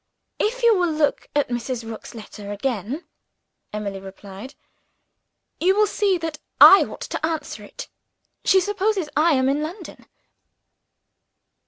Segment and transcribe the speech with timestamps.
[0.39, 1.87] "If you will look at Mrs.
[1.87, 3.03] Rook's letter again,"
[3.71, 4.55] Emily replied,
[5.59, 7.87] "you will see that I ought to answer it.
[8.43, 10.07] She supposes I am in London."